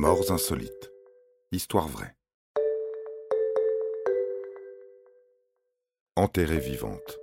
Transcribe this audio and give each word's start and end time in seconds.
Morts 0.00 0.30
insolites. 0.30 0.92
Histoire 1.50 1.88
vraie. 1.88 2.14
Enterrée 6.14 6.60
vivante. 6.60 7.18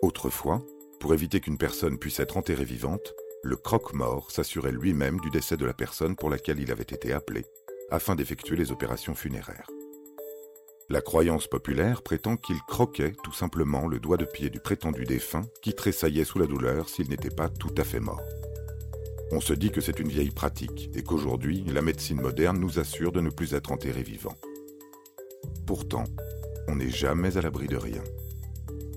Autrefois, 0.00 0.62
pour 1.00 1.12
éviter 1.12 1.40
qu'une 1.40 1.58
personne 1.58 1.98
puisse 1.98 2.18
être 2.18 2.38
enterrée 2.38 2.64
vivante, 2.64 3.12
le 3.42 3.56
croque-mort 3.56 4.30
s'assurait 4.30 4.72
lui-même 4.72 5.20
du 5.20 5.28
décès 5.28 5.58
de 5.58 5.66
la 5.66 5.74
personne 5.74 6.16
pour 6.16 6.30
laquelle 6.30 6.60
il 6.60 6.72
avait 6.72 6.82
été 6.82 7.12
appelé, 7.12 7.44
afin 7.90 8.14
d'effectuer 8.14 8.56
les 8.56 8.72
opérations 8.72 9.14
funéraires. 9.14 9.68
La 10.90 11.00
croyance 11.00 11.46
populaire 11.46 12.02
prétend 12.02 12.36
qu'il 12.36 12.60
croquait 12.68 13.14
tout 13.22 13.32
simplement 13.32 13.86
le 13.86 13.98
doigt 13.98 14.18
de 14.18 14.26
pied 14.26 14.50
du 14.50 14.60
prétendu 14.60 15.04
défunt 15.04 15.46
qui 15.62 15.72
tressaillait 15.72 16.24
sous 16.24 16.38
la 16.38 16.46
douleur 16.46 16.90
s'il 16.90 17.08
n'était 17.08 17.30
pas 17.30 17.48
tout 17.48 17.74
à 17.78 17.84
fait 17.84 18.00
mort. 18.00 18.20
On 19.32 19.40
se 19.40 19.54
dit 19.54 19.70
que 19.70 19.80
c'est 19.80 19.98
une 19.98 20.08
vieille 20.08 20.30
pratique 20.30 20.90
et 20.94 21.02
qu'aujourd'hui, 21.02 21.64
la 21.72 21.80
médecine 21.80 22.20
moderne 22.20 22.58
nous 22.58 22.78
assure 22.78 23.12
de 23.12 23.22
ne 23.22 23.30
plus 23.30 23.54
être 23.54 23.72
enterré 23.72 24.02
vivant. 24.02 24.36
Pourtant, 25.66 26.04
on 26.68 26.76
n'est 26.76 26.90
jamais 26.90 27.38
à 27.38 27.40
l'abri 27.40 27.66
de 27.66 27.76
rien. 27.76 28.02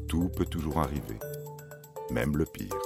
Tout 0.09 0.28
peut 0.28 0.45
toujours 0.45 0.80
arriver, 0.80 1.17
même 2.12 2.36
le 2.36 2.45
pire. 2.45 2.78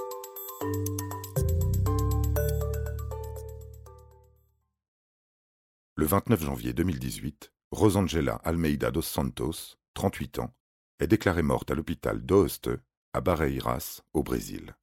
Le 5.96 6.06
29 6.06 6.42
janvier 6.44 6.72
2018, 6.72 7.52
Rosangela 7.72 8.34
Almeida 8.44 8.90
dos 8.90 9.00
Santos, 9.00 9.78
38 9.94 10.40
ans, 10.40 10.54
est 11.00 11.06
déclarée 11.06 11.42
morte 11.42 11.70
à 11.70 11.74
l'hôpital 11.74 12.20
d'Oeste, 12.20 12.68
à 13.14 13.22
Barreiras, 13.22 14.02
au 14.12 14.22
Brésil. 14.22 14.76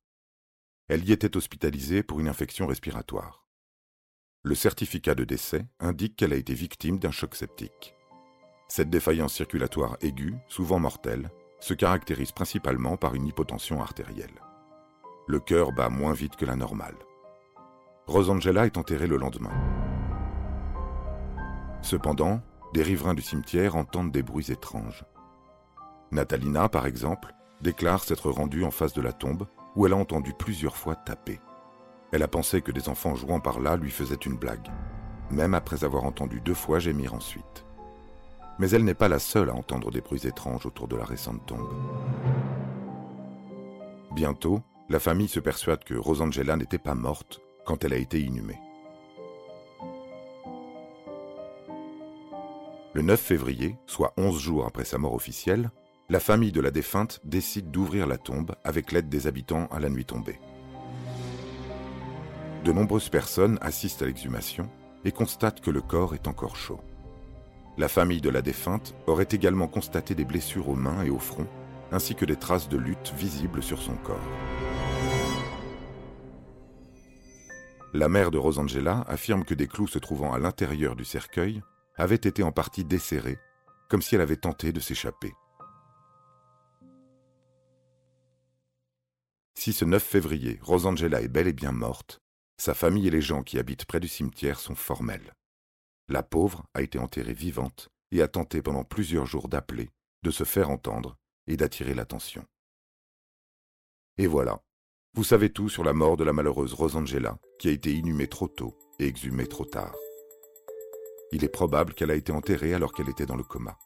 Elle 0.88 1.08
y 1.08 1.12
était 1.12 1.38
hospitalisée 1.38 2.02
pour 2.02 2.20
une 2.20 2.28
infection 2.28 2.66
respiratoire. 2.66 3.46
Le 4.42 4.56
certificat 4.56 5.14
de 5.14 5.24
décès 5.24 5.68
indique 5.80 6.16
qu'elle 6.16 6.34
a 6.34 6.38
été 6.38 6.56
victime 6.56 6.98
d'un 6.98 7.12
choc 7.12 7.36
septique. 7.36 7.94
Cette 8.70 8.90
défaillance 8.90 9.36
circulatoire 9.36 9.96
aiguë, 10.02 10.36
souvent 10.48 10.80
mortelle, 10.80 11.30
se 11.60 11.76
caractérise 11.76 12.32
principalement 12.32 12.98
par 12.98 13.14
une 13.14 13.28
hypotension 13.28 13.84
artérielle. 13.84 14.42
Le 15.28 15.40
cœur 15.40 15.74
bat 15.74 15.90
moins 15.90 16.14
vite 16.14 16.38
que 16.38 16.46
la 16.46 16.56
normale. 16.56 16.98
Rosangela 18.08 18.66
est 18.66 18.78
enterrée 18.78 19.06
le 19.06 19.18
lendemain. 19.18 19.54
Cependant, 21.84 22.42
des 22.74 22.84
riverains 22.84 23.14
du 23.14 23.22
cimetière 23.22 23.76
entendent 23.76 24.12
des 24.12 24.24
bruits 24.24 24.52
étranges. 24.52 25.06
Natalina, 26.12 26.70
par 26.70 26.86
exemple, 26.86 27.34
déclare 27.62 28.04
s'être 28.04 28.32
rendue 28.32 28.64
en 28.64 28.72
face 28.72 28.94
de 28.94 29.02
la 29.02 29.14
tombe 29.14 29.48
où 29.76 29.86
elle 29.86 29.94
a 29.94 29.98
entendu 29.98 30.34
plusieurs 30.38 30.76
fois 30.76 30.96
taper. 30.96 31.40
Elle 32.12 32.24
a 32.24 32.28
pensé 32.28 32.62
que 32.62 32.72
des 32.72 32.90
enfants 32.90 33.16
jouant 33.16 33.40
par 33.40 33.60
là 33.60 33.76
lui 33.76 33.92
faisaient 33.92 34.16
une 34.16 34.38
blague, 34.38 34.68
même 35.30 35.54
après 35.54 35.84
avoir 35.84 36.06
entendu 36.06 36.42
deux 36.42 36.54
fois 36.54 36.80
gémir 36.80 37.14
ensuite. 37.14 37.66
Mais 38.58 38.72
elle 38.72 38.84
n'est 38.84 38.94
pas 38.94 39.08
la 39.08 39.20
seule 39.20 39.50
à 39.50 39.56
entendre 39.56 39.92
des 39.92 40.02
bruits 40.02 40.28
étranges 40.28 40.66
autour 40.66 40.88
de 40.88 40.96
la 40.96 41.06
récente 41.06 41.46
tombe. 41.46 41.74
Bientôt, 44.14 44.62
la 44.90 45.00
famille 45.00 45.28
se 45.28 45.40
persuade 45.40 45.84
que 45.84 45.94
Rosangela 45.94 46.56
n'était 46.56 46.80
pas 46.80 46.96
morte 46.96 47.42
quand 47.66 47.84
elle 47.84 47.94
a 47.94 47.98
été 47.98 48.20
inhumée. 48.20 48.60
Le 52.94 53.04
9 53.04 53.20
février, 53.20 53.78
soit 53.86 54.14
11 54.18 54.40
jours 54.40 54.66
après 54.66 54.84
sa 54.84 54.98
mort 54.98 55.14
officielle, 55.14 55.70
la 56.10 56.20
famille 56.20 56.52
de 56.52 56.60
la 56.60 56.72
défunte 56.72 57.22
décide 57.24 57.70
d'ouvrir 57.70 58.08
la 58.08 58.18
tombe 58.18 58.56
avec 58.64 58.92
l'aide 58.92 59.10
des 59.10 59.28
habitants 59.28 59.68
à 59.68 59.80
la 59.80 59.90
nuit 59.90 60.06
tombée. 60.06 60.40
De 62.66 62.72
nombreuses 62.72 63.10
personnes 63.10 63.60
assistent 63.62 64.02
à 64.02 64.06
l'exhumation 64.08 64.72
et 65.06 65.12
constatent 65.12 65.62
que 65.62 65.70
le 65.70 65.82
corps 65.82 66.16
est 66.16 66.28
encore 66.28 66.56
chaud. 66.56 66.80
La 67.78 67.88
famille 67.88 68.22
de 68.22 68.30
la 68.32 68.42
défunte 68.42 68.96
aurait 69.06 69.28
également 69.30 69.68
constaté 69.68 70.16
des 70.16 70.26
blessures 70.26 70.68
aux 70.68 70.76
mains 70.76 71.04
et 71.04 71.12
au 71.12 71.20
front, 71.20 71.48
ainsi 71.92 72.16
que 72.16 72.26
des 72.26 72.38
traces 72.38 72.70
de 72.70 72.78
lutte 72.78 73.14
visibles 73.16 73.62
sur 73.62 73.84
son 73.84 73.96
corps. 73.98 74.18
La 77.94 78.10
mère 78.10 78.32
de 78.32 78.40
Rosangela 78.40 79.06
affirme 79.08 79.46
que 79.46 79.54
des 79.54 79.68
clous 79.68 79.88
se 79.88 80.00
trouvant 80.00 80.34
à 80.34 80.40
l'intérieur 80.40 80.96
du 80.96 81.06
cercueil 81.06 81.62
avait 82.00 82.16
été 82.16 82.44
en 82.44 82.54
partie 82.54 82.86
desserrée, 82.86 83.38
comme 83.90 84.02
si 84.02 84.16
elle 84.16 84.22
avait 84.22 84.38
tenté 84.38 84.72
de 84.72 84.80
s'échapper. 84.80 85.34
Si 89.54 89.74
ce 89.74 89.84
9 89.84 90.02
février, 90.02 90.58
Rosangela 90.62 91.22
est 91.22 91.28
bel 91.28 91.48
et 91.48 91.54
bien 91.54 91.74
morte, 91.74 92.20
sa 92.58 92.74
famille 92.74 93.08
et 93.08 93.12
les 93.12 93.22
gens 93.22 93.44
qui 93.44 93.60
habitent 93.60 93.86
près 93.86 94.00
du 94.00 94.08
cimetière 94.08 94.60
sont 94.60 94.76
formels. 94.76 95.34
La 96.08 96.24
pauvre 96.24 96.66
a 96.74 96.82
été 96.82 96.98
enterrée 96.98 97.34
vivante 97.34 97.90
et 98.12 98.22
a 98.22 98.30
tenté 98.30 98.62
pendant 98.62 98.86
plusieurs 98.86 99.26
jours 99.26 99.50
d'appeler, 99.50 99.90
de 100.24 100.32
se 100.32 100.46
faire 100.46 100.70
entendre 100.70 101.18
et 101.48 101.58
d'attirer 101.58 101.94
l'attention. 101.94 102.46
Et 104.18 104.28
voilà, 104.28 104.62
vous 105.16 105.26
savez 105.26 105.52
tout 105.52 105.68
sur 105.68 105.84
la 105.84 105.94
mort 105.94 106.16
de 106.16 106.24
la 106.24 106.34
malheureuse 106.34 106.74
Rosangela, 106.74 107.38
qui 107.60 107.68
a 107.68 107.72
été 107.72 107.94
inhumée 107.94 108.28
trop 108.28 108.48
tôt 108.48 108.78
et 109.00 109.08
exhumée 109.08 109.48
trop 109.48 109.66
tard 109.66 109.96
il 111.32 111.44
est 111.44 111.50
probable 111.50 111.94
qu'elle 111.94 112.12
a 112.12 112.16
été 112.16 112.32
enterrée 112.32 112.74
alors 112.74 112.94
qu'elle 112.94 113.10
était 113.10 113.26
dans 113.26 113.36
le 113.36 113.44
coma. 113.44 113.78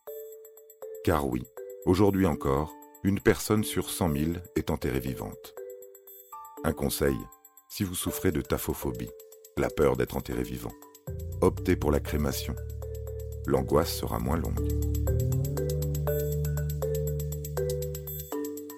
Car 1.04 1.28
oui, 1.28 1.44
aujourd'hui 1.86 2.26
encore, 2.26 2.74
une 3.04 3.20
personne 3.20 3.64
sur 3.64 3.90
cent 3.90 4.08
mille 4.08 4.42
est 4.56 4.72
enterrée 4.72 5.00
vivante. 5.00 5.54
Un 6.64 6.72
conseil, 6.72 7.18
si 7.68 7.84
vous 7.84 7.96
souffrez 7.96 8.32
de 8.32 8.42
taphophobie, 8.42 9.12
la 9.58 9.70
peur 9.70 9.98
d'être 9.98 10.16
enterré 10.16 10.44
vivant, 10.44 10.72
optez 11.42 11.76
pour 11.76 11.92
la 11.92 12.00
crémation. 12.00 12.56
L'angoisse 13.46 13.94
sera 13.94 14.20
moins 14.20 14.38
longue. 14.38 14.68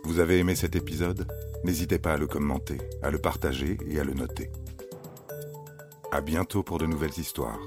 Vous 0.03 0.19
avez 0.19 0.39
aimé 0.39 0.55
cet 0.55 0.75
épisode? 0.75 1.27
N'hésitez 1.63 1.99
pas 1.99 2.13
à 2.13 2.17
le 2.17 2.25
commenter, 2.25 2.77
à 3.03 3.11
le 3.11 3.19
partager 3.19 3.77
et 3.87 3.99
à 3.99 4.03
le 4.03 4.13
noter. 4.13 4.51
À 6.11 6.21
bientôt 6.21 6.63
pour 6.63 6.77
de 6.77 6.85
nouvelles 6.85 7.19
histoires. 7.19 7.59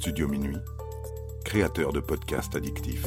Studio 0.00 0.28
Minuit, 0.28 0.56
créateur 1.44 1.92
de 1.92 2.00
podcasts 2.00 2.56
addictifs. 2.56 3.04